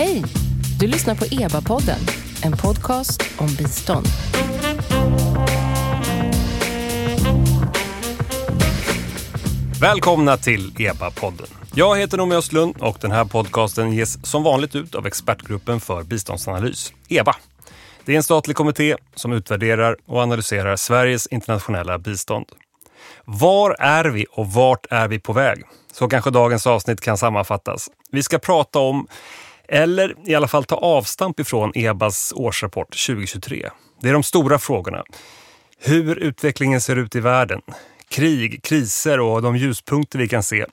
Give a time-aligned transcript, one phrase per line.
[0.00, 0.24] Hej!
[0.78, 1.98] Du lyssnar på EBA-podden,
[2.42, 4.06] en podcast om bistånd.
[9.80, 11.46] Välkomna till EBA-podden.
[11.74, 16.02] Jag heter Noomi Östlund och den här podcasten ges som vanligt ut av Expertgruppen för
[16.02, 17.36] biståndsanalys, EBA.
[18.04, 22.46] Det är en statlig kommitté som utvärderar och analyserar Sveriges internationella bistånd.
[23.24, 25.62] Var är vi och vart är vi på väg?
[25.92, 27.88] Så kanske dagens avsnitt kan sammanfattas.
[28.12, 29.06] Vi ska prata om,
[29.70, 33.70] eller i alla fall ta avstamp ifrån EBAs årsrapport 2023.
[34.00, 35.04] Det är de stora frågorna.
[35.78, 37.60] Hur utvecklingen ser ut i världen,
[38.08, 40.66] krig, kriser och de ljuspunkter vi kan se.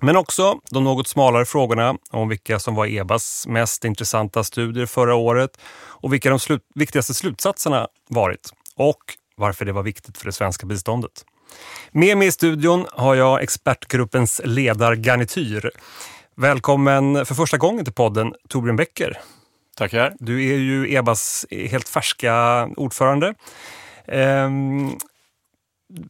[0.00, 5.14] Men också de något smalare frågorna om vilka som var EBAs mest intressanta studier förra
[5.14, 8.98] året och vilka de slu viktigaste slutsatserna varit och
[9.36, 11.24] varför det var viktigt för det svenska biståndet.
[11.90, 15.70] Med mig i studion har jag expertgruppens ledargarnityr.
[16.36, 19.18] Välkommen för första gången till podden Torbjörn Becker.
[19.76, 20.14] Tackar.
[20.18, 23.34] Du är ju EBAs helt färska ordförande.
[24.06, 24.90] Ehm,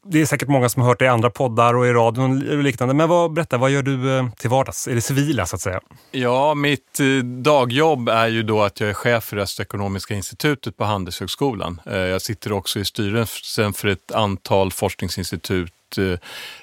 [0.05, 2.62] det är säkert många som har hört det i andra poddar och i radion och
[2.62, 2.95] liknande.
[2.95, 4.89] Men vad, berätta, vad gör du eh, till vardags?
[4.89, 5.81] Är det civila så att säga?
[6.11, 10.84] Ja, mitt eh, dagjobb är ju då att jag är chef för Östekonomiska institutet på
[10.84, 11.81] Handelshögskolan.
[11.86, 15.73] Eh, jag sitter också i styrelsen för ett antal forskningsinstitut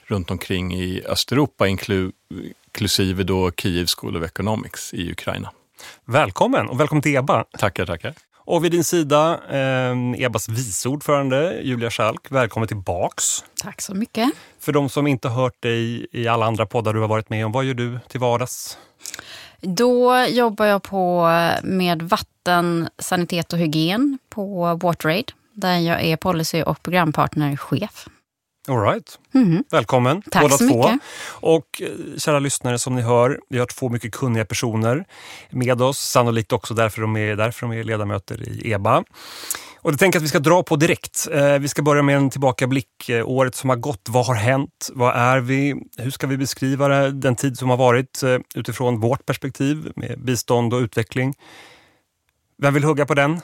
[0.05, 1.67] runt omkring i Östeuropa,
[2.79, 5.51] inklusive då Kiev School of Economics i Ukraina.
[6.05, 7.43] Välkommen och välkommen till EBA.
[7.43, 8.13] Tackar, tackar.
[8.37, 12.31] Och vid din sida eh, EBAs vice ordförande Julia Schalk.
[12.31, 13.43] Välkommen tillbaks.
[13.63, 14.29] Tack så mycket.
[14.59, 17.51] För de som inte hört dig i alla andra poddar du har varit med om,
[17.51, 18.77] vad gör du till vardags?
[19.61, 21.31] Då jobbar jag på
[21.63, 28.07] med vatten, sanitet och hygien på WaterAid där jag är policy och programpartnerchef.
[28.69, 29.19] All right.
[29.33, 29.63] Mm.
[29.71, 30.77] Välkommen Tack båda så två.
[30.77, 31.07] Mycket.
[31.29, 35.05] Och eh, kära lyssnare, som ni hör, vi har två mycket kunniga personer
[35.49, 35.99] med oss.
[35.99, 39.03] Sannolikt också därför de är, därför de är ledamöter i EBA.
[39.81, 41.27] Och det tänker att vi ska dra på direkt.
[41.31, 43.09] Eh, vi ska börja med en tillbakablick.
[43.09, 44.89] Eh, året som har gått, vad har hänt?
[44.93, 45.75] Vad är vi?
[45.97, 48.23] Hur ska vi beskriva den tid som har varit
[48.55, 51.33] utifrån vårt perspektiv med bistånd och utveckling?
[52.57, 53.41] Vem vill hugga på den?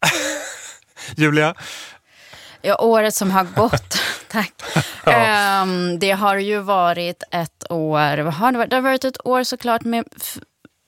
[1.16, 1.54] Julia?
[2.62, 3.98] Ja, året som har gått.
[4.28, 4.52] Tack.
[5.06, 5.62] ja.
[5.62, 8.70] um, det har ju varit ett år, vad har det, varit?
[8.70, 10.04] det har varit ett år såklart med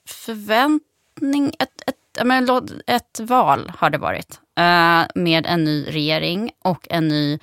[0.09, 1.95] förväntning, ett, ett,
[2.87, 4.39] ett val har det varit.
[4.59, 7.39] Uh, med en ny regering och en ny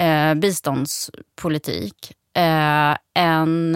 [0.00, 2.12] uh, biståndspolitik.
[2.38, 3.72] Uh, en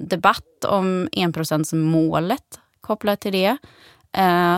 [0.00, 3.56] debatt om enprocentsmålet kopplat till det.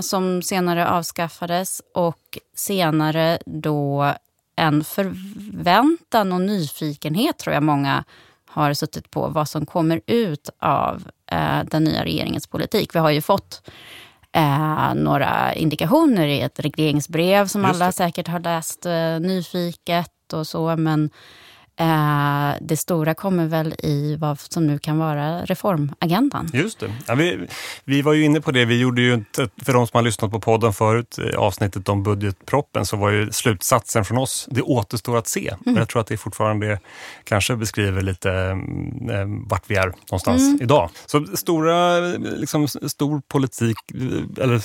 [0.02, 4.14] som senare avskaffades och senare då
[4.58, 8.04] en förväntan och nyfikenhet tror jag många
[8.46, 12.94] har suttit på vad som kommer ut av eh, den nya regeringens politik.
[12.94, 13.70] Vi har ju fått
[14.32, 20.76] eh, några indikationer i ett regleringsbrev som alla säkert har läst eh, nyfiket och så,
[20.76, 21.10] men
[21.80, 26.50] Eh, det stora kommer väl i vad som nu kan vara reformagendan.
[26.52, 26.92] Just det.
[27.06, 27.48] Ja, vi,
[27.84, 28.64] vi var ju inne på det.
[28.64, 32.86] Vi gjorde ju inte, för de som har lyssnat på podden förut, avsnittet om budgetproppen,
[32.86, 35.48] så var ju slutsatsen från oss, det återstår att se.
[35.48, 35.60] Mm.
[35.64, 36.80] Men jag tror att det fortfarande
[37.24, 38.30] kanske beskriver lite
[39.10, 40.62] eh, vart vi är någonstans mm.
[40.62, 40.90] idag.
[41.06, 43.76] Så stora, liksom, stor politik,
[44.40, 44.62] eller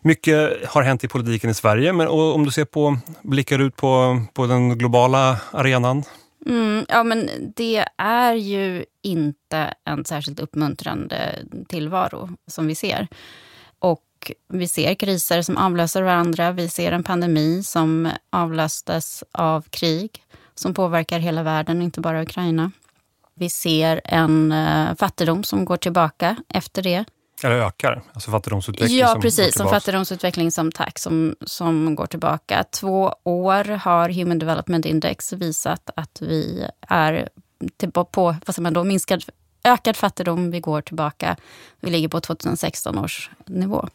[0.00, 1.92] mycket har hänt i politiken i Sverige.
[1.92, 6.04] Men om du ser på, blickar ut på, på den globala arenan,
[6.48, 11.38] Mm, ja, men det är ju inte en särskilt uppmuntrande
[11.68, 13.08] tillvaro som vi ser.
[13.78, 16.52] Och vi ser kriser som avlöser varandra.
[16.52, 20.22] Vi ser en pandemi som avlöstes av krig
[20.54, 22.70] som påverkar hela världen, inte bara Ukraina.
[23.34, 27.04] Vi ser en eh, fattigdom som går tillbaka efter det.
[27.44, 29.56] Eller ökar, alltså fattigdomsutveckling Ja, precis.
[29.56, 32.64] Som fattigdomsutveckling som tack, som, som går tillbaka.
[32.70, 37.28] Två år har Human Development Index visat att vi är
[37.76, 39.24] till, på vad säger man då, minskad,
[39.64, 40.50] ökad fattigdom.
[40.50, 41.36] Vi går tillbaka.
[41.80, 43.88] Vi ligger på 2016 års nivå.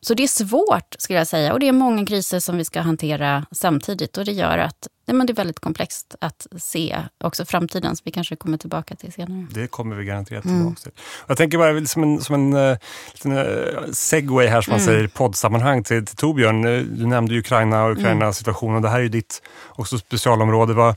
[0.00, 1.52] Så det är svårt, skulle jag säga.
[1.52, 4.18] Och det är många kriser som vi ska hantera samtidigt.
[4.18, 8.02] Och det gör att nej, men det är väldigt komplext att se också framtiden, som
[8.04, 9.46] vi kanske kommer tillbaka till senare.
[9.50, 10.74] Det kommer vi garanterat tillbaka mm.
[10.74, 10.92] till.
[11.26, 12.76] Jag tänker bara som en, som en uh,
[13.12, 14.86] liten, uh, segway här, som man mm.
[14.86, 16.62] säger, i poddsammanhang till, till Torbjörn.
[16.98, 18.32] Du nämnde Ukraina och mm.
[18.32, 20.74] situation och det här är ju ditt också specialområde.
[20.74, 20.96] Vad,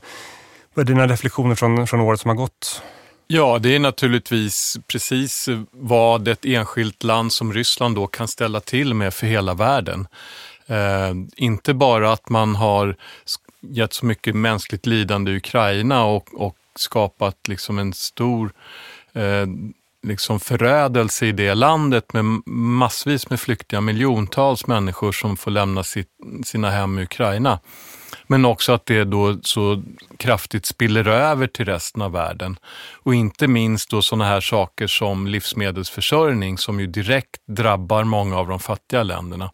[0.74, 2.82] vad är dina reflektioner från, från året som har gått?
[3.34, 8.94] Ja, det är naturligtvis precis vad ett enskilt land som Ryssland då kan ställa till
[8.94, 10.06] med för hela världen.
[10.66, 12.96] Eh, inte bara att man har
[13.60, 18.52] gett så mycket mänskligt lidande i Ukraina och, och skapat liksom en stor
[19.12, 19.46] eh,
[20.02, 26.10] liksom förödelse i det landet med massvis med flyktingar, miljontals människor som får lämna sitt,
[26.44, 27.58] sina hem i Ukraina.
[28.26, 29.82] Men också att det då så
[30.16, 32.56] kraftigt spiller över till resten av världen.
[32.92, 38.48] Och inte minst då sådana här saker som livsmedelsförsörjning som ju direkt drabbar många av
[38.48, 39.50] de fattiga länderna.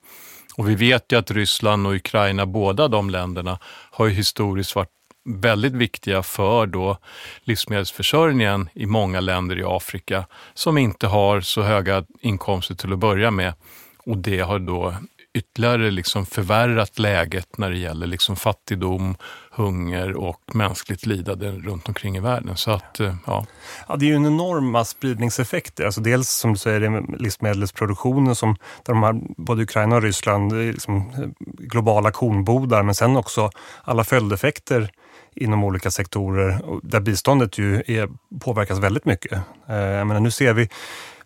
[0.56, 3.58] Och vi vet ju att Ryssland och Ukraina, båda de länderna,
[3.90, 4.88] har ju historiskt varit
[5.24, 6.98] väldigt viktiga för då
[7.44, 13.30] livsmedelsförsörjningen i många länder i Afrika som inte har så höga inkomster till att börja
[13.30, 13.54] med.
[13.98, 14.94] Och det har då
[15.34, 19.16] ytterligare liksom förvärrat läget när det gäller liksom fattigdom,
[19.50, 22.56] hunger och mänskligt lidande runt omkring i världen.
[22.56, 23.46] Så att, eh, ja.
[23.88, 25.84] Ja, det är ju en enorma spridningseffekter.
[25.84, 30.96] Alltså dels som du säger, livsmedelsproduktionen som där de här, både Ukraina och Ryssland, liksom
[30.96, 31.28] eh,
[31.58, 33.50] globala kornbodar, men sen också
[33.84, 34.90] alla följdeffekter
[35.34, 38.08] inom olika sektorer där biståndet ju är,
[38.40, 39.32] påverkas väldigt mycket.
[39.68, 40.68] Eh, jag menar, nu ser vi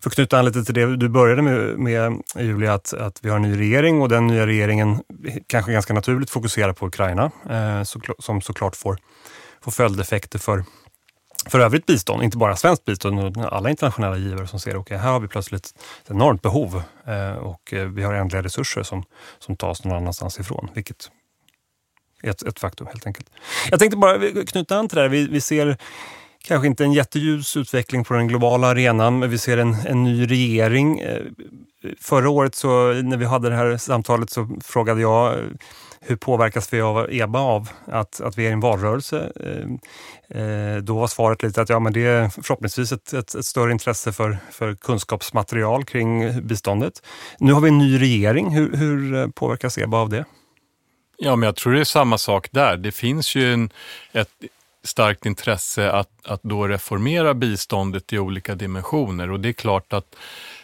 [0.05, 3.29] för att knyta an lite till det du började med, med Julia, att, att vi
[3.29, 5.01] har en ny regering och den nya regeringen
[5.47, 8.97] kanske ganska naturligt fokuserar på Ukraina, eh, så, som såklart får,
[9.61, 10.63] får följdeffekter för,
[11.45, 14.97] för övrigt bistånd, inte bara svenskt bistånd, utan alla internationella givare som ser att okay,
[14.97, 15.65] här har vi plötsligt
[16.03, 19.03] ett enormt behov eh, och eh, vi har ändliga resurser som,
[19.39, 21.11] som tas någon annanstans ifrån, vilket
[22.23, 23.29] är ett, ett faktum helt enkelt.
[23.69, 25.09] Jag tänkte bara knyta an till det här.
[25.09, 25.77] Vi, vi ser
[26.45, 30.25] kanske inte en jätteljus utveckling på den globala arenan, men vi ser en, en ny
[30.25, 30.99] regering.
[30.99, 31.21] Eh,
[32.01, 35.39] förra året så, när vi hade det här samtalet så frågade jag eh,
[36.01, 39.31] hur påverkas vi av EBA av att, att vi är i en valrörelse?
[39.35, 43.45] Eh, eh, då var svaret lite att ja, men det är förhoppningsvis ett, ett, ett,
[43.45, 47.01] större intresse för, för kunskapsmaterial kring biståndet.
[47.39, 48.49] Nu har vi en ny regering.
[48.49, 50.25] Hur, hur påverkas EBA av det?
[51.17, 52.77] Ja, men jag tror det är samma sak där.
[52.77, 53.69] Det finns ju en,
[54.11, 54.29] ett
[54.85, 60.15] starkt intresse att, att då reformera biståndet i olika dimensioner och det är klart att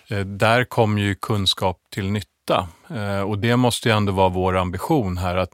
[0.08, 4.58] eh, där kommer ju kunskap till nytta eh, och det måste ju ändå vara vår
[4.58, 5.52] ambition här att,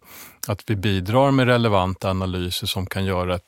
[0.47, 3.39] att vi bidrar med relevanta analyser som kan göra,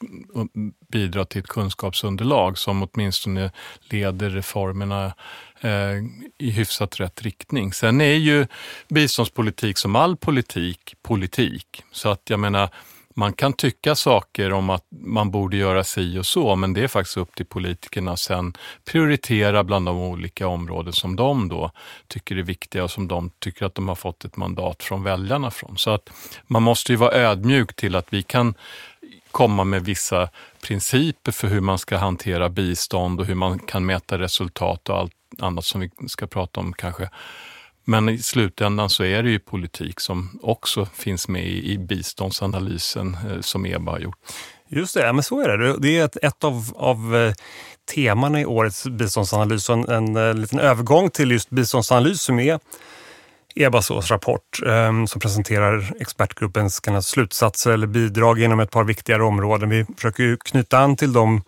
[0.92, 3.52] bidra till ett kunskapsunderlag som åtminstone
[3.90, 5.14] leder reformerna
[5.62, 5.96] eh,
[6.38, 7.74] i hyfsat rätt riktning.
[7.74, 8.48] Sen är ju
[8.88, 11.84] biståndspolitik som all politik politik.
[11.92, 12.70] Så att jag menar,
[13.20, 16.88] man kan tycka saker om att man borde göra si och så, men det är
[16.88, 18.54] faktiskt upp till politikerna att sen
[18.86, 21.72] prioritera bland de olika områden som de då
[22.08, 25.52] tycker är viktiga och som de tycker att de har fått ett mandat från väljarna
[25.52, 25.78] från.
[25.78, 26.10] Så att
[26.48, 28.54] man måste ju vara ödmjuk till att vi kan
[29.32, 30.30] komma med vissa
[30.62, 35.14] principer för hur man ska hantera bistånd och hur man kan mäta resultat och allt
[35.40, 37.10] annat som vi ska prata om kanske.
[37.86, 43.42] Men i slutändan så är det ju politik som också finns med i, biståndsanalysen eh,
[43.42, 44.18] som EBA har gjort.
[44.68, 45.78] Just det, men så är det.
[45.78, 47.34] Det är ett, ett av, av eh,
[47.96, 52.60] temana i årets biståndsanalys och en, en, en, liten övergång till just biståndsanalys som är
[53.56, 59.70] EBAs årsrapport eh, som presenterar expertgruppens slutsatser eller bidrag inom ett par viktigare områden.
[59.70, 61.44] Vi försöker knyta an till de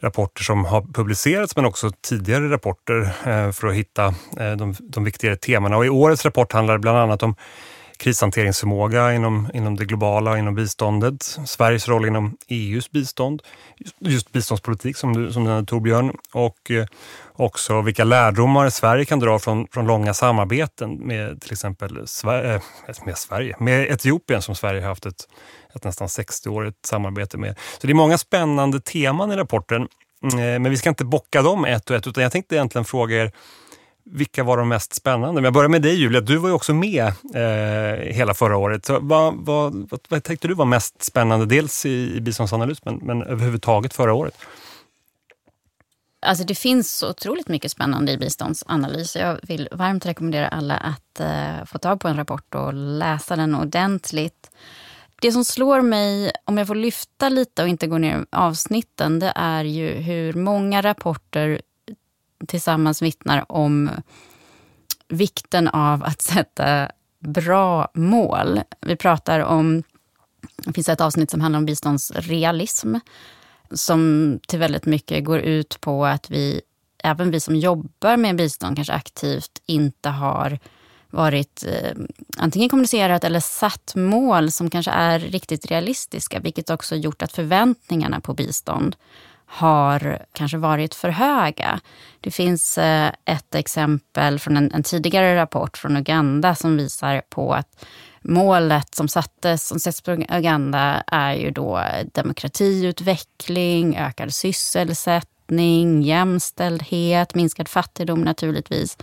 [0.00, 4.06] rapporter som har publicerats men också tidigare rapporter eh, för att hitta
[4.40, 5.76] eh, de, de viktigare temana.
[5.76, 7.34] Och I årets rapport handlar det bland annat om
[7.98, 13.42] krishanteringsförmåga inom, inom det globala, inom biståndet, Sveriges roll inom EUs bistånd,
[13.98, 16.86] just biståndspolitik som du, som du nämnde Torbjörn, och eh,
[17.32, 22.60] också vilka lärdomar Sverige kan dra från, från långa samarbeten med till exempel Sverige,
[23.04, 25.26] med Sverige, med Etiopien som Sverige har haft ett
[25.74, 27.58] ett nästan 60-årigt samarbete med.
[27.80, 29.88] Så det är många spännande teman i rapporten.
[30.22, 32.84] Mm, eh, men vi ska inte bocka dem ett och ett, utan jag tänkte egentligen
[32.84, 33.32] fråga er
[34.10, 35.34] vilka var de mest spännande?
[35.34, 38.86] Men jag börjar med dig Julia, du var ju också med eh, hela förra året.
[38.86, 41.46] Så vad, vad, vad, vad tänkte du var mest spännande?
[41.46, 44.34] Dels i, i biståndsanalys men, men överhuvudtaget förra året?
[46.20, 49.16] Alltså det finns så otroligt mycket spännande i biståndsanalys.
[49.16, 53.54] Jag vill varmt rekommendera alla att eh, få tag på en rapport och läsa den
[53.54, 54.50] ordentligt.
[55.20, 59.18] Det som slår mig, om jag får lyfta lite och inte gå ner i avsnitten,
[59.18, 61.60] det är ju hur många rapporter
[62.46, 63.90] tillsammans vittnar om
[65.08, 68.60] vikten av att sätta bra mål.
[68.80, 69.82] Vi pratar om,
[70.56, 72.94] det finns ett avsnitt som handlar om biståndsrealism,
[73.70, 76.60] som till väldigt mycket går ut på att vi,
[77.04, 80.58] även vi som jobbar med bistånd kanske aktivt, inte har
[81.10, 81.92] varit eh,
[82.36, 88.20] antingen kommunicerat eller satt mål som kanske är riktigt realistiska, vilket också gjort att förväntningarna
[88.20, 88.96] på bistånd
[89.50, 91.80] har kanske varit för höga.
[92.20, 97.54] Det finns eh, ett exempel från en, en, tidigare rapport från Uganda som visar på
[97.54, 97.84] att
[98.22, 107.34] målet som sattes som sätts på Uganda är ju då demokratiutveckling, ökad sysselsättning sysselsättning, jämställdhet,
[107.34, 108.96] minskad fattigdom naturligtvis.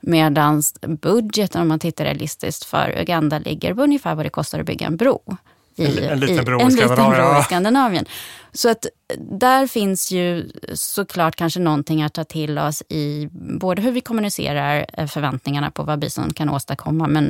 [0.00, 4.66] Medan budgeten, om man tittar realistiskt, för Uganda ligger på ungefär vad det kostar att
[4.66, 5.36] bygga en bro.
[5.76, 8.04] I, en, en liten bro, i, en liten bro i Skandinavien.
[8.52, 8.86] Så att
[9.18, 14.86] där finns ju såklart kanske någonting att ta till oss i både hur vi kommunicerar
[14.92, 17.26] eh, förväntningarna på vad bistånd kan åstadkomma, men,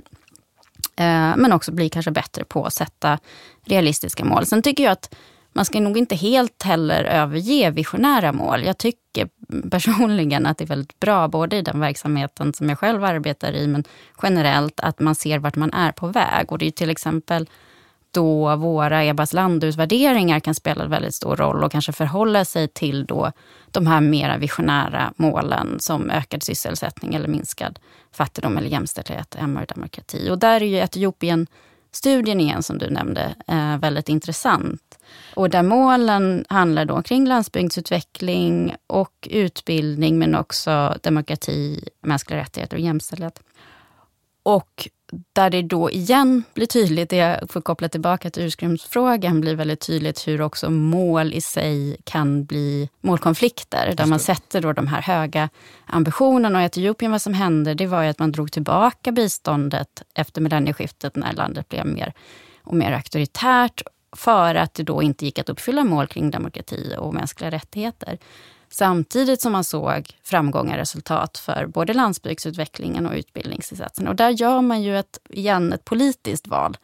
[0.97, 3.19] eh, men också bli kanske bättre på att sätta
[3.65, 4.47] realistiska mål.
[4.47, 5.15] Sen tycker jag att
[5.53, 8.65] man ska nog inte helt heller överge visionära mål.
[8.65, 9.29] Jag tycker
[9.71, 13.67] personligen att det är väldigt bra, både i den verksamheten som jag själv arbetar i,
[13.67, 13.85] men
[14.23, 16.53] generellt att man ser vart man är på väg.
[16.53, 17.49] Och det är till exempel
[18.11, 23.05] då våra EBAs landutvärderingar kan spela en väldigt stor roll och kanske förhålla sig till
[23.07, 23.33] då
[23.71, 27.79] de här mera visionära målen som ökad sysselsättning eller minskad
[28.13, 30.31] fattigdom eller jämställdhet, MR demokrati.
[30.31, 34.90] Och där är ju Etiopien-studien igen som du nämnde eh, väldigt intressant.
[35.35, 42.83] Och där målen handlar då kring landsbygdsutveckling och utbildning men också demokrati, mänskliga rättigheter och
[42.83, 43.43] jämställdhet.
[44.43, 44.89] Och
[45.33, 49.81] där det då igen blir tydligt, det jag får koppla tillbaka till ursprungsfrågan, blir väldigt
[49.81, 53.95] tydligt hur också mål i sig kan bli målkonflikter.
[53.97, 55.49] Där man sätter då de här höga
[55.87, 56.59] ambitionerna.
[56.59, 60.41] Och i Etiopien, vad som hände, det var ju att man drog tillbaka biståndet efter
[60.41, 62.13] millennieskiftet när landet blev mer
[62.63, 63.83] och mer auktoritärt
[64.17, 68.19] för att det då inte gick att uppfylla mål kring demokrati och mänskliga rättigheter.
[68.69, 74.09] Samtidigt som man såg framgångar resultat för både landsbygdsutvecklingen och utbildningsinsatsen.
[74.09, 76.77] Och där gör man ju ett, igen ett politiskt val.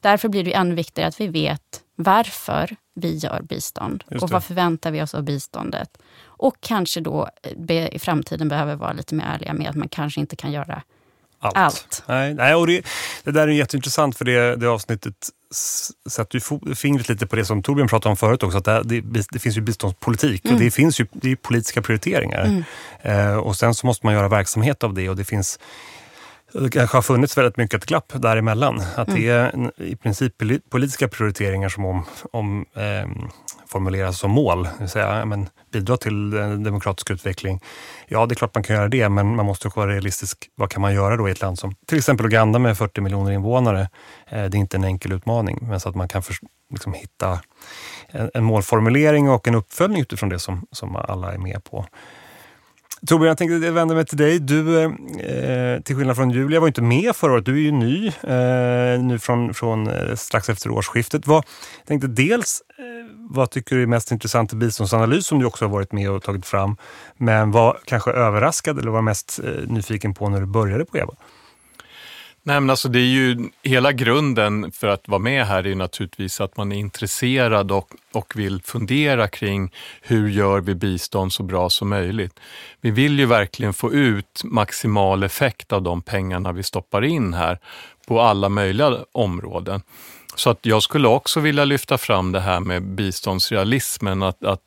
[0.00, 4.90] Därför blir det ännu viktigare att vi vet varför vi gör bistånd och vad förväntar
[4.90, 5.98] vi oss av biståndet.
[6.24, 7.28] Och kanske då
[7.92, 10.82] i framtiden behöver vara lite mer ärliga med att man kanske inte kan göra
[11.38, 11.56] allt.
[11.56, 12.02] allt.
[12.06, 12.86] Nej, nej, och det,
[13.24, 15.28] det där är jätteintressant för det, det avsnittet
[16.08, 18.58] sätter ju fingret lite på det som Torbjörn pratade om förut också.
[18.58, 20.54] Att det, det, det finns ju biståndspolitik mm.
[20.54, 22.44] och det finns ju det är politiska prioriteringar.
[22.44, 22.64] Mm.
[23.02, 25.58] Eh, och sen så måste man göra verksamhet av det och det finns
[26.52, 28.82] det kanske har funnits väldigt mycket ett glapp däremellan.
[28.96, 29.20] Att mm.
[29.20, 30.32] det är i princip
[30.70, 33.08] politiska prioriteringar som om, om eh,
[33.66, 34.62] formuleras som mål.
[34.62, 36.30] Det vill säga, men, bidra till
[36.64, 37.60] demokratisk utveckling.
[38.08, 40.50] Ja, det är klart man kan göra det, men man måste också vara realistisk.
[40.54, 43.32] Vad kan man göra då i ett land som till exempel Uganda med 40 miljoner
[43.32, 43.88] invånare?
[44.28, 46.36] Eh, det är inte en enkel utmaning, men så att man kan för,
[46.70, 47.40] liksom, hitta
[48.08, 51.86] en, en målformulering och en uppföljning utifrån det som, som alla är med på.
[53.06, 54.38] Torbjörn, jag tänkte vända mig till dig.
[54.38, 57.44] Du, eh, eh till skillnad från Julia, var inte med förra året.
[57.44, 61.26] Du är ju ny eh, nu från, från eh, strax efter årsskiftet.
[61.26, 61.44] Vad,
[61.78, 62.84] jag tänkte dels, eh,
[63.30, 66.22] vad tycker du är mest intressant i biståndsanalys som du också har varit med och
[66.22, 66.76] tagit fram?
[67.16, 71.14] Men vad kanske överraskad eller var mest eh, nyfiken på när du började på EBA?
[72.46, 75.74] Nej, men alltså det är ju hela grunden för att vara med här är ju
[75.74, 81.42] naturligtvis att man är intresserad och, och vill fundera kring hur gör vi bistånd så
[81.42, 82.40] bra som möjligt.
[82.80, 87.58] Vi vill ju verkligen få ut maximal effekt av de pengarna vi stoppar in här
[88.08, 89.82] på alla möjliga områden.
[90.36, 94.62] Så att jag skulle också vilja lyfta fram det här med biståndsrealismen, att, att,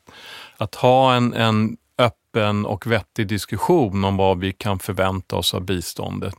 [0.56, 5.60] att ha en, en öppen och vettig diskussion om vad vi kan förvänta oss av
[5.60, 6.36] biståndet.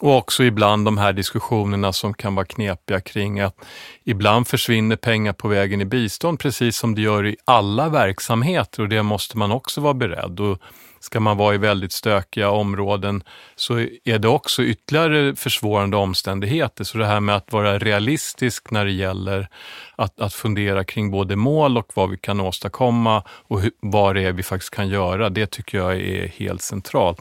[0.00, 3.56] Och också ibland de här diskussionerna som kan vara knepiga kring att
[4.04, 8.88] ibland försvinner pengar på vägen i bistånd precis som det gör i alla verksamheter och
[8.88, 10.40] det måste man också vara beredd.
[10.40, 10.58] Och
[11.00, 13.22] ska man vara i väldigt stökiga områden
[13.56, 16.84] så är det också ytterligare försvårande omständigheter.
[16.84, 19.48] Så det här med att vara realistisk när det gäller
[19.96, 24.22] att, att fundera kring både mål och vad vi kan åstadkomma och hur, vad det
[24.22, 27.20] är vi faktiskt kan göra, det tycker jag är helt centralt.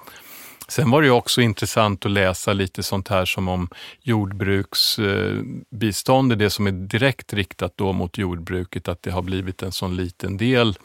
[0.70, 3.70] Sen var det också intressant att läsa lite sånt här som om
[4.02, 9.96] jordbruksbistånd, det som är direkt riktat då mot jordbruket, att det har blivit en sån
[9.96, 10.78] liten del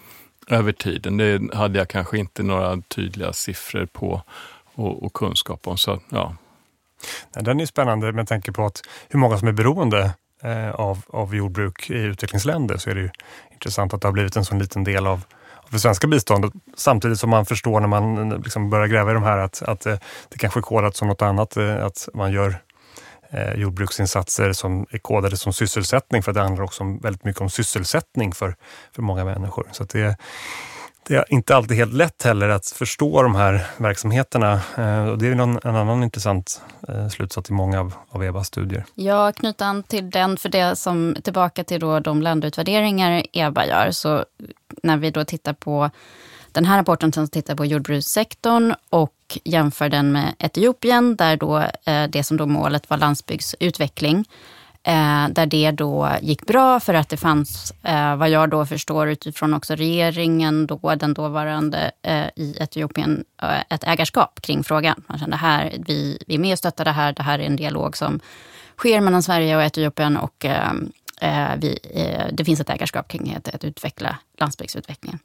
[0.48, 1.16] över tiden.
[1.16, 4.22] Det hade jag kanske inte några tydliga siffror på
[4.74, 5.78] och, och kunskap om.
[5.78, 6.36] Så, ja.
[7.30, 10.10] Den är spännande med tanke på att hur många som är beroende
[10.42, 13.10] eh, av, av jordbruk i utvecklingsländer så är det ju
[13.52, 15.24] intressant att det har blivit en sån liten del av
[15.72, 19.22] för svenska biståndet samtidigt som man förstår när man eh, liksom börjar gräva i de
[19.22, 19.96] här att, att eh,
[20.28, 22.56] det kanske är kodat som något annat, eh, att man gör
[23.30, 28.32] eh, jordbruksinsatser som är kodade som sysselsättning för det handlar också väldigt mycket om sysselsättning
[28.32, 28.56] för,
[28.94, 29.68] för många människor.
[29.72, 30.16] Så det,
[31.08, 34.52] det är inte alltid helt lätt heller att förstå de här verksamheterna.
[35.10, 36.62] Och det är någon, en annan intressant
[37.10, 38.84] slutsats i många av, av EBAs studier.
[38.94, 43.90] Ja, knyta an till den, för det som tillbaka till då de landutvärderingar EBA gör,
[43.90, 44.24] så
[44.82, 45.90] när vi då tittar på
[46.52, 52.08] den här rapporten som tittar på jordbrukssektorn och jämför den med Etiopien, där då eh,
[52.08, 54.24] det som då målet var landsbygdsutveckling.
[54.84, 59.08] Eh, där det då gick bra för att det fanns, eh, vad jag då förstår
[59.08, 61.90] utifrån också regeringen, då, den dåvarande
[62.36, 63.24] i Etiopien,
[63.68, 65.02] ett ägarskap kring frågan.
[65.06, 67.56] Man kände här, vi, vi är med och stöttar det här, det här är en
[67.56, 68.20] dialog som
[68.76, 70.46] sker mellan Sverige och Etiopien och
[71.22, 75.18] Eh, vi, eh, det finns ett ägarskap kring att, att utveckla landsbygdsutvecklingen.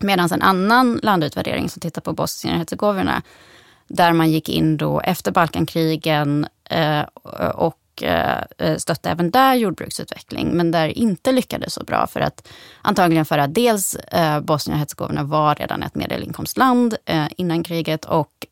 [0.00, 3.22] Medan en annan landutvärdering som tittar på Bosnien och Hercegovina,
[3.88, 7.00] där man gick in då efter Balkankrigen eh,
[7.54, 7.74] och
[8.76, 12.06] stötte även där jordbruksutveckling, men där inte lyckades så bra.
[12.06, 12.48] För att,
[12.82, 13.96] antagligen för att dels
[14.42, 16.96] Bosnien och Hercegovina var redan ett medelinkomstland
[17.36, 18.46] innan kriget och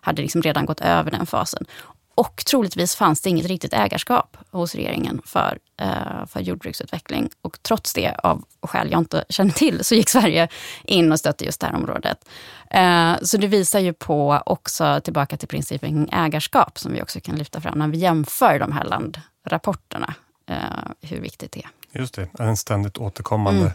[0.00, 1.66] hade liksom redan gått över den fasen.
[2.16, 7.30] Och troligtvis fanns det inget riktigt ägarskap hos regeringen för, eh, för jordbruksutveckling.
[7.42, 10.48] Och trots det, av skäl jag inte känner till, så gick Sverige
[10.84, 12.28] in och stötte just det här området.
[12.70, 17.20] Eh, så det visar ju på, också tillbaka till principen kring ägarskap, som vi också
[17.20, 20.14] kan lyfta fram när vi jämför de här landrapporterna,
[20.50, 20.56] eh,
[21.00, 21.70] hur viktigt det är.
[21.92, 23.72] Just det, en ständigt återkommande mm.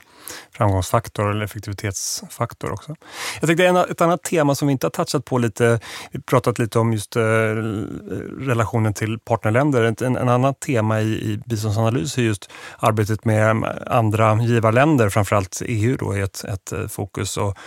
[0.52, 2.96] framgångsfaktor eller effektivitetsfaktor också.
[3.40, 5.80] Jag tänkte en, ett annat tema som vi inte har touchat på lite,
[6.12, 7.22] vi pratat lite om just eh,
[8.40, 9.84] relationen till partnerländer.
[10.02, 15.98] En, en annat tema i, i biståndsanalys är just arbetet med andra givarländer, framförallt EU
[15.98, 17.38] då är ett, ett eh, fokus.
[17.38, 17.58] Och,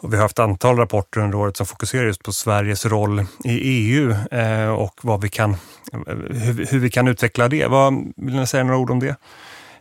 [0.00, 3.58] och vi har haft antal rapporter under året som fokuserar just på Sveriges roll i
[3.58, 5.56] EU eh, och vad vi kan,
[5.92, 7.66] hur, hur, vi kan utveckla det.
[7.66, 9.16] Vad, vill ni säga några ord om det?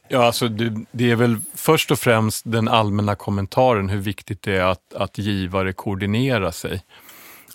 [0.10, 4.58] Ja, alltså det, det, är väl först och främst den allmänna kommentaren hur viktigt det
[4.58, 6.82] är att, att givare koordinerar sig.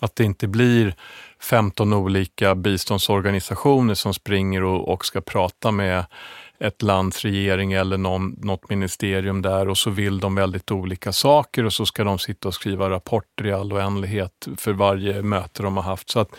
[0.00, 0.94] Att det inte blir
[1.40, 6.04] 15 olika biståndsorganisationer som springer och, och ska prata med
[6.58, 11.64] ett lands regering eller någon, något ministerium där och så vill de väldigt olika saker
[11.64, 15.76] och så ska de sitta och skriva rapporter i all oändlighet för varje möte de
[15.76, 16.10] har haft.
[16.10, 16.30] Så att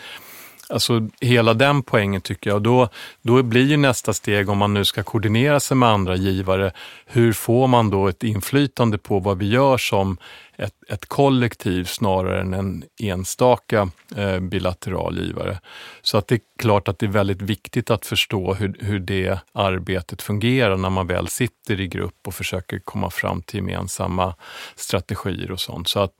[0.68, 2.62] Alltså hela den poängen tycker jag.
[2.62, 2.88] Då,
[3.22, 6.72] då blir ju nästa steg om man nu ska koordinera sig med andra givare,
[7.06, 10.16] hur får man då ett inflytande på vad vi gör som
[10.56, 15.60] ett, ett kollektiv snarare än en enstaka eh, bilateral givare.
[16.02, 19.38] Så att det är klart att det är väldigt viktigt att förstå hur, hur det
[19.52, 24.34] arbetet fungerar när man väl sitter i grupp och försöker komma fram till gemensamma
[24.76, 25.88] strategier och sånt.
[25.88, 26.12] Så att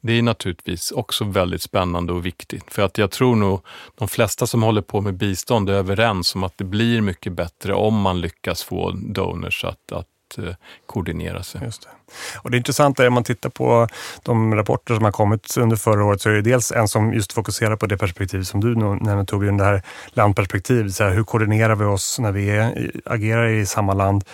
[0.00, 2.72] det är naturligtvis också väldigt spännande och viktigt.
[2.72, 3.60] För att jag tror nog
[3.98, 7.74] de flesta som håller på med bistånd är överens om att det blir mycket bättre
[7.74, 10.06] om man lyckas få donors att, att
[10.38, 10.54] Eh,
[10.86, 11.60] koordinera sig.
[11.64, 11.88] Just det.
[12.36, 13.88] Och det intressanta är om man tittar på
[14.22, 17.32] de rapporter som har kommit under förra året så är det dels en som just
[17.32, 20.94] fokuserar på det perspektiv som du nämnde Torbjörn, det här landperspektivet.
[20.94, 24.24] Så här, hur koordinerar vi oss när vi är, agerar i samma land?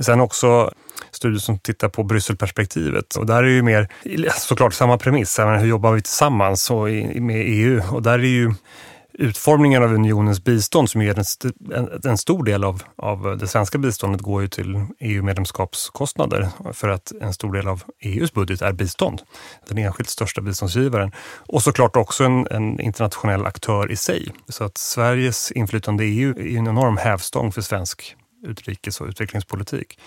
[0.00, 0.70] Sen också
[1.10, 3.88] studier som tittar på Brysselperspektivet och där är ju mer
[4.38, 5.38] såklart samma premiss.
[5.38, 6.70] Hur jobbar vi tillsammans
[7.14, 7.82] med EU?
[7.92, 8.54] Och där är ju
[9.18, 11.18] utformningen av unionens bistånd som är
[11.74, 17.12] en, en stor del av, av det svenska biståndet går ju till EU-medlemskapskostnader för att
[17.20, 19.22] en stor del av EUs budget är bistånd.
[19.68, 21.12] Den enskilt största biståndsgivaren.
[21.46, 24.32] Och såklart också en, en internationell aktör i sig.
[24.48, 29.98] Så att Sveriges inflytande i EU är en enorm hävstång för svensk utrikes och utvecklingspolitik.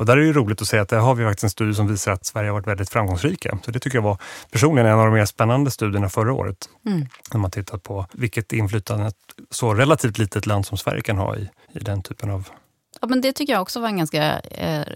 [0.00, 1.86] Och där är det roligt att se att där har vi faktiskt en studie som
[1.86, 3.58] visar att Sverige har varit väldigt framgångsrika.
[3.64, 4.18] Så det tycker jag var
[4.50, 6.68] personligen en av de mer spännande studierna förra året.
[6.86, 7.06] Mm.
[7.32, 9.14] När man tittat på vilket inflytande ett
[9.50, 12.48] så relativt litet land som Sverige kan ha i, i den typen av...
[13.00, 14.86] Ja, men det tycker jag också var en ganska eh,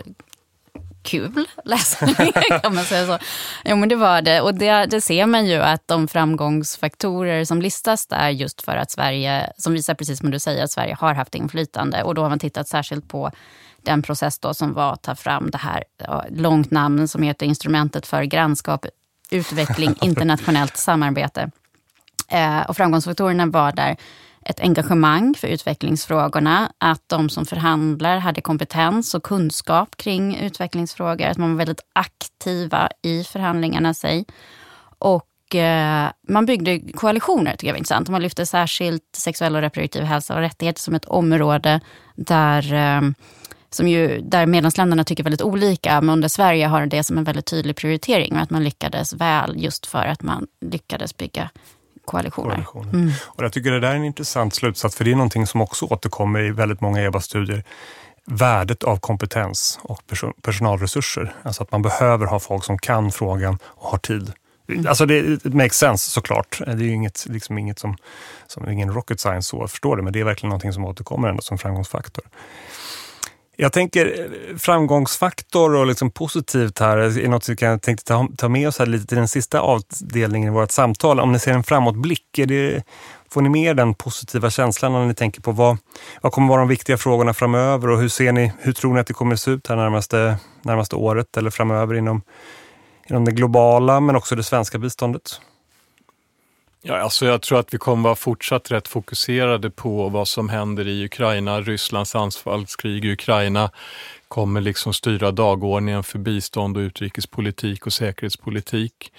[1.05, 2.15] kul läsning,
[2.63, 3.19] kan man säga så.
[3.65, 4.41] Jo, men det var det.
[4.41, 8.91] Och det, det ser man ju att de framgångsfaktorer som listas där just för att
[8.91, 12.03] Sverige, som visar precis som du säger, att Sverige har haft inflytande.
[12.03, 13.31] Och då har man tittat särskilt på
[13.83, 15.85] den process då som var att ta fram det här
[16.31, 18.87] långt namn som heter Instrumentet för grannskap,
[19.31, 21.51] utveckling, internationellt samarbete.
[22.29, 23.97] Eh, och framgångsfaktorerna var där
[24.45, 31.39] ett engagemang för utvecklingsfrågorna, att de som förhandlar hade kompetens och kunskap kring utvecklingsfrågor, att
[31.39, 34.25] man var väldigt aktiva i förhandlingarna sig.
[34.99, 38.09] Och eh, man byggde koalitioner, tycker jag var intressant.
[38.09, 41.81] Man lyfte särskilt sexuell och reproduktiv hälsa och rättigheter som ett område
[42.17, 43.11] där eh,
[43.71, 47.47] som ju, där medlemsländerna tycker väldigt olika, men där Sverige har det som en väldigt
[47.47, 48.37] tydlig prioritering.
[48.37, 51.51] Att man lyckades väl just för att man lyckades bygga
[52.05, 52.51] koalitioner.
[52.51, 52.95] koalitioner.
[52.95, 53.11] Mm.
[53.27, 55.87] Och jag tycker det där är en intressant slutsats, för det är någonting som också
[55.87, 57.65] återkommer i väldigt många EBA-studier.
[58.27, 60.03] Värdet av kompetens och
[60.43, 61.35] personalresurser.
[61.43, 64.33] Alltså att man behöver ha folk som kan frågan och har tid.
[64.69, 64.87] Mm.
[64.87, 66.61] Alltså det makes sense såklart.
[66.67, 67.97] Det är ju inget, liksom inget som,
[68.47, 71.43] som ingen rocket science så, förstår det, men det är verkligen någonting som återkommer ändå
[71.43, 72.25] som framgångsfaktor.
[73.57, 78.49] Jag tänker eh, framgångsfaktor och liksom positivt här är något vi kan tänkte ta, ta
[78.49, 81.21] med oss här lite till den sista avdelningen i vårt samtal.
[81.21, 82.83] Om ni ser en framåtblick, är det
[83.31, 85.79] får ni med den positiva känslan när ni tänker på vad,
[86.21, 89.07] vad kommer vara de viktiga frågorna framöver och hur ser ni, hur tror ni att
[89.07, 92.23] det kommer se ut här närmaste, närmaste året eller framöver inom,
[93.11, 95.41] inom det globala men också det svenska biståndet?
[96.87, 100.89] Ja, alltså jag tror att vi kommer vara fortsatt rätt fokuserade på vad som händer
[100.89, 101.61] i Ukraina.
[101.61, 103.71] Rysslands anfallskrig i Ukraina
[104.29, 109.13] kommer liksom styra dagordningen för bistånd och utrikespolitik och säkerhetspolitik.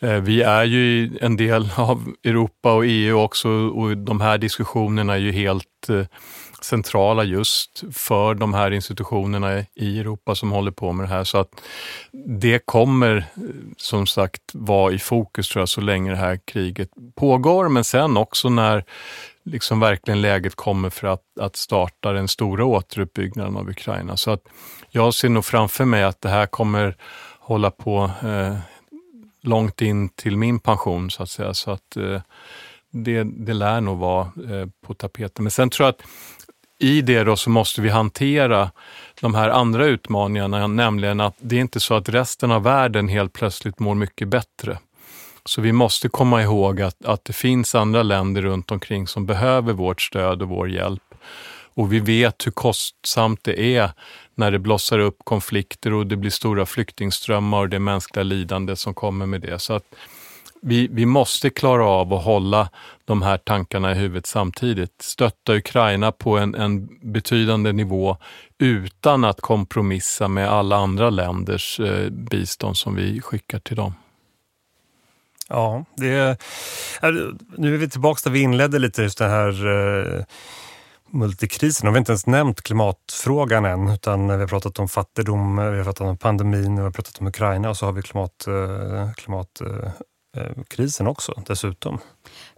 [0.00, 5.14] Eh, vi är ju en del av Europa och EU också och de här diskussionerna
[5.14, 6.04] är ju helt eh,
[6.66, 11.24] centrala just för de här institutionerna i Europa som håller på med det här.
[11.24, 11.48] Så att
[12.26, 13.42] det kommer eh,
[13.76, 17.68] som sagt vara i fokus tror jag så länge det här kriget pågår.
[17.68, 18.84] Men sen också när
[19.44, 24.16] liksom verkligen läget kommer för att, att starta den stora återuppbyggnaden av Ukraina.
[24.16, 24.42] Så att
[24.90, 26.96] jag ser nog framför mig att det här kommer
[27.38, 28.56] hålla på eh,
[29.40, 31.54] långt in till min pension så att säga.
[31.54, 32.20] Så att eh,
[32.90, 35.42] det, det lär nog vara eh, på tapeten.
[35.42, 36.02] Men sen tror jag att
[36.78, 38.70] i det då så måste vi hantera
[39.20, 43.32] de här andra utmaningarna, nämligen att det är inte så att resten av världen helt
[43.32, 44.78] plötsligt mår mycket bättre.
[45.44, 49.72] Så vi måste komma ihåg att, att det finns andra länder runt omkring som behöver
[49.72, 51.02] vårt stöd och vår hjälp.
[51.74, 53.90] Och vi vet hur kostsamt det är
[54.34, 58.94] när det blossar upp konflikter och det blir stora flyktingströmmar och det mänskliga lidande som
[58.94, 59.58] kommer med det.
[59.58, 59.84] Så att
[60.62, 62.68] vi, vi måste klara av att hålla
[63.04, 65.02] de här tankarna i huvudet samtidigt.
[65.02, 68.16] Stötta Ukraina på en, en betydande nivå
[68.58, 73.94] utan att kompromissa med alla andra länders eh, bistånd som vi skickar till dem.
[75.48, 76.36] Ja, det är,
[77.56, 80.24] nu är vi tillbaka där vi inledde lite just den här eh,
[81.10, 81.86] multikrisen.
[81.86, 85.84] Vi har inte ens nämnt klimatfrågan än utan vi har pratat om fattigdom, vi har
[85.84, 89.60] pratat om pandemin, vi har pratat om Ukraina och så har vi klimat, eh, klimat
[89.60, 89.90] eh,
[90.36, 91.98] Eh, krisen också dessutom.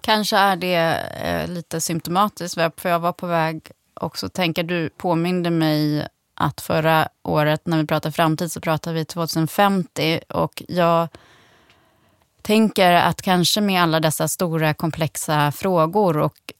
[0.00, 5.50] Kanske är det eh, lite symptomatiskt, för jag var på väg också tänka, du påminde
[5.50, 11.08] mig att förra året när vi pratade framtid så pratade vi 2050 och jag
[12.42, 16.52] tänker att kanske med alla dessa stora komplexa frågor och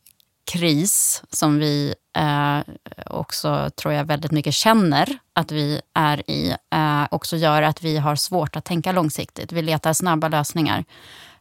[0.49, 2.61] kris som vi eh,
[3.07, 7.97] också tror jag väldigt mycket känner att vi är i eh, också gör att vi
[7.97, 9.53] har svårt att tänka långsiktigt.
[9.53, 10.85] Vi letar snabba lösningar.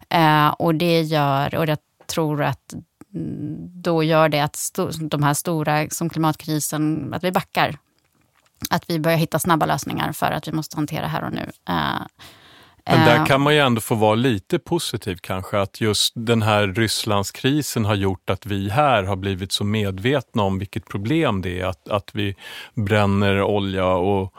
[0.10, 2.74] Eh, och det gör, och jag tror att
[3.14, 7.78] mm, då gör det att de här stora, som klimatkrisen, att vi backar.
[8.70, 11.52] Att vi börjar hitta snabba lösningar för att vi måste hantera här och nu.
[11.70, 12.02] Eh,
[12.90, 13.26] men där eh.
[13.26, 17.96] kan man ju ändå få vara lite positiv kanske, att just den här Rysslandskrisen har
[17.96, 22.10] gjort att vi här har blivit så medvetna om vilket problem det är att, att
[22.14, 22.36] vi
[22.74, 24.34] bränner olja och,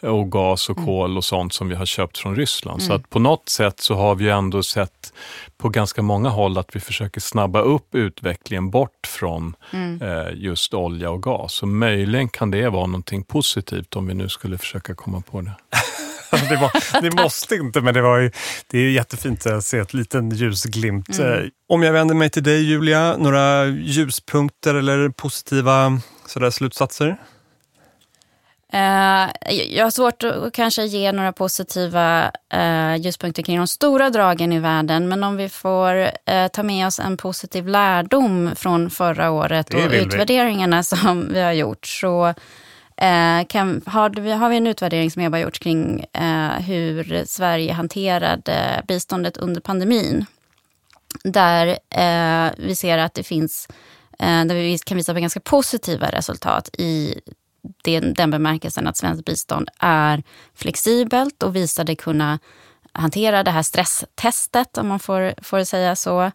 [0.00, 0.86] och gas och mm.
[0.86, 2.80] kol och sånt som vi har köpt från Ryssland.
[2.80, 2.88] Mm.
[2.88, 5.12] Så att på något sätt så har vi ändå sett
[5.58, 10.02] på ganska många håll att vi försöker snabba upp utvecklingen bort från mm.
[10.02, 11.52] eh, just olja och gas.
[11.52, 15.52] Så möjligen kan det vara någonting positivt om vi nu skulle försöka komma på det.
[16.48, 18.30] det, var, det, måste inte, men det, var ju,
[18.66, 21.18] det är jättefint att se ett liten ljusglimt.
[21.18, 21.32] Mm.
[21.32, 27.18] Eh, om jag vänder mig till dig Julia, några ljuspunkter eller positiva sådär, slutsatser?
[28.74, 29.30] Uh,
[29.70, 34.58] jag har svårt att kanske ge några positiva uh, ljuspunkter kring de stora dragen i
[34.58, 35.08] världen.
[35.08, 39.90] Men om vi får uh, ta med oss en positiv lärdom från förra året och
[39.92, 40.82] utvärderingarna vi.
[40.82, 41.86] som vi har gjort.
[41.86, 42.34] Så
[42.96, 47.72] Eh, kan, har, vi, har vi en utvärdering som Eba gjort kring eh, hur Sverige
[47.72, 50.26] hanterade biståndet under pandemin.
[51.24, 53.68] Där eh, vi ser att det finns,
[54.18, 57.20] eh, där vi kan visa på ganska positiva resultat i
[57.84, 60.22] den, den bemärkelsen att svenskt bistånd är
[60.54, 62.38] flexibelt och visade kunna
[62.92, 66.30] hantera det här stresstestet, om man får, får säga så.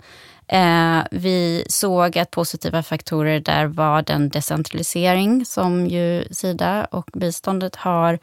[0.47, 7.75] Eh, vi såg att positiva faktorer där var den decentralisering som ju Sida och biståndet
[7.75, 8.19] har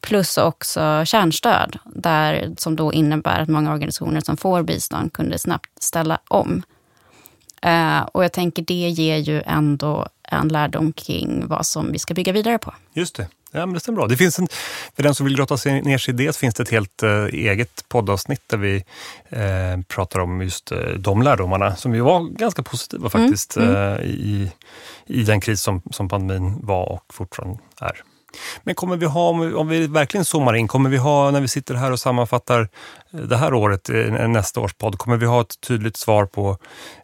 [0.00, 5.82] plus också kärnstöd där, som då innebär att många organisationer som får bistånd kunde snabbt
[5.82, 6.62] ställa om.
[7.62, 12.14] Eh, och jag tänker det ger ju ändå en lärdom kring vad som vi ska
[12.14, 12.74] bygga vidare på.
[12.94, 13.28] Just det.
[13.50, 14.06] Ja, men det stämmer bra.
[14.06, 14.48] Det finns en,
[14.96, 17.24] för den som vill grotta sig ner sig i det finns det ett helt eh,
[17.24, 18.84] eget poddavsnitt där vi
[19.28, 23.74] eh, pratar om just eh, de lärdomarna som ju var ganska positiva mm, faktiskt mm,
[23.74, 24.02] mm.
[24.02, 24.52] i,
[25.06, 28.02] i den kris som, som pandemin var och fortfarande är.
[28.62, 31.74] Men kommer vi ha, om vi, verkligen zoomar in, kommer vi ha när vi sitter
[31.74, 32.68] här och sammanfattar
[33.10, 36.58] eh, det här året, eh, nästa års podd, kommer vi ha ett tydligt svar på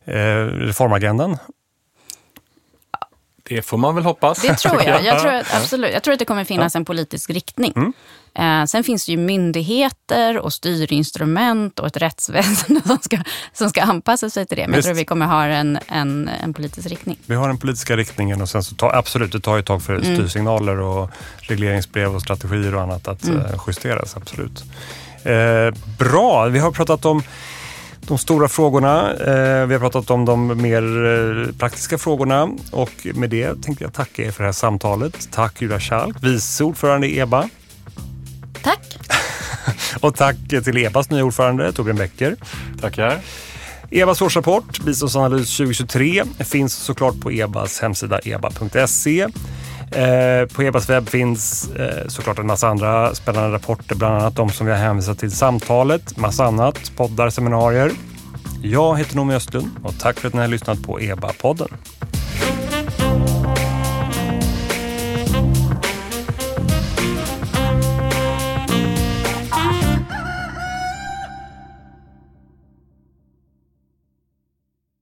[0.05, 0.15] eh,
[0.47, 1.39] reformagendan
[3.43, 4.43] Det får man väl hoppas.
[4.43, 5.05] Det tror jag.
[5.05, 5.93] Jag tror, att, absolut.
[5.93, 7.73] jag tror att det kommer finnas en politisk riktning.
[7.77, 7.93] Mm.
[8.39, 13.19] Eh, sen finns det ju myndigheter och styrinstrument och ett rättsväsende som ska,
[13.53, 14.63] som ska anpassa sig till det.
[14.63, 14.87] Men jag Visst.
[14.89, 17.17] tror vi kommer ha en, en, en politisk riktning.
[17.27, 19.95] Vi har den politiska riktningen och sen så tar absolut, det tar ju tag för
[19.95, 20.17] Mm.
[20.17, 23.41] styrsignaler och regleringsbrev och strategier och annat att Mm.
[23.41, 24.17] eh, justeras.
[24.17, 24.65] Absolut.
[25.23, 27.23] Eh, bra, vi har pratat om
[28.01, 29.13] de stora frågorna.
[29.15, 33.93] Eh, vi har pratat om de mer eh, praktiska frågorna och med det tänkte jag
[33.93, 35.29] tacka er för det här samtalet.
[35.33, 37.49] Tack Julia Schalk, vice ordförande i EBA.
[38.65, 38.99] Tack!
[40.01, 42.37] Och tack till EBAs nya ordförande Torbjörn Bäcker.
[42.81, 43.21] Tackar.
[43.91, 49.21] EBAs årsrapport, biståndsanalys 2023, finns såklart på EBAs hemsida eba.se.
[49.93, 54.51] Eh, på EBAs webb finns eh, såklart en massa andra spännande rapporter, bland annat de
[54.51, 57.93] som vi har hänvisat till samtalet, massa annat, poddar, seminarier.
[58.63, 61.69] Jag heter Noomi Östlund och tack för att ni har lyssnat på EBA-podden.